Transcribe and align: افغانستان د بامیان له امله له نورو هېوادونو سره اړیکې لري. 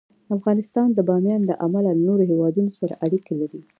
افغانستان 0.37 0.87
د 0.93 0.99
بامیان 1.07 1.41
له 1.49 1.55
امله 1.65 1.91
له 1.97 2.03
نورو 2.07 2.23
هېوادونو 2.31 2.71
سره 2.79 2.93
اړیکې 3.05 3.33
لري. 3.41 3.61